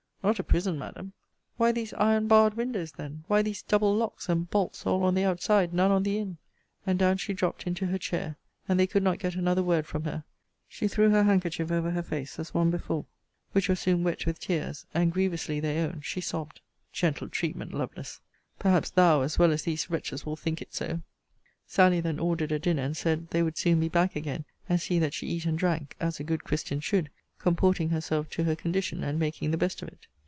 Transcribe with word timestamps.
Not 0.23 0.37
a 0.37 0.43
prison, 0.43 0.77
Madam. 0.77 1.13
Why 1.57 1.71
these 1.71 1.95
iron 1.95 2.27
barred 2.27 2.53
windows, 2.53 2.91
then? 2.91 3.23
Why 3.25 3.41
these 3.41 3.63
double 3.63 3.95
locks 3.95 4.29
and 4.29 4.47
bolts 4.47 4.85
all 4.85 5.01
on 5.01 5.15
the 5.15 5.23
outside, 5.23 5.73
none 5.73 5.89
on 5.89 6.03
the 6.03 6.19
in? 6.19 6.37
And 6.85 6.99
down 6.99 7.17
she 7.17 7.33
dropt 7.33 7.65
into 7.65 7.87
her 7.87 7.97
chair, 7.97 8.35
and 8.67 8.79
they 8.79 8.85
could 8.85 9.01
not 9.01 9.17
get 9.17 9.33
another 9.33 9.63
word 9.63 9.87
from 9.87 10.03
her. 10.03 10.23
She 10.67 10.87
threw 10.87 11.09
her 11.09 11.23
handkerchief 11.23 11.71
over 11.71 11.89
her 11.89 12.03
face, 12.03 12.37
as 12.37 12.53
one 12.53 12.69
before, 12.69 13.07
which 13.53 13.67
was 13.67 13.79
soon 13.79 14.03
wet 14.03 14.27
with 14.27 14.37
tears; 14.39 14.85
and 14.93 15.11
grievously, 15.11 15.59
they 15.59 15.79
own, 15.79 16.01
she 16.03 16.21
sobbed. 16.21 16.61
Gentle 16.93 17.27
treatment, 17.27 17.73
Lovelace! 17.73 18.21
Perhaps 18.59 18.91
thou, 18.91 19.21
as 19.21 19.39
well 19.39 19.51
as 19.51 19.63
these 19.63 19.89
wretches, 19.89 20.23
will 20.23 20.35
think 20.35 20.61
it 20.61 20.71
so! 20.71 21.01
Sally 21.65 21.99
then 21.99 22.19
ordered 22.19 22.51
a 22.51 22.59
dinner, 22.59 22.83
and 22.83 22.95
said, 22.95 23.31
They 23.31 23.41
would 23.41 23.57
soon 23.57 23.79
be 23.79 23.89
back 23.89 24.15
a 24.15 24.19
gain, 24.19 24.45
and 24.69 24.79
see 24.79 24.99
that 24.99 25.15
she 25.15 25.25
eat 25.25 25.47
and 25.47 25.57
drank, 25.57 25.95
as 25.99 26.19
a 26.19 26.23
good 26.23 26.43
christian 26.43 26.79
should, 26.79 27.09
comporting 27.39 27.89
herself 27.89 28.29
to 28.29 28.43
her 28.43 28.55
condition, 28.55 29.03
and 29.03 29.17
making 29.17 29.49
the 29.49 29.57
best 29.57 29.81
of 29.81 29.87
it. 29.87 30.05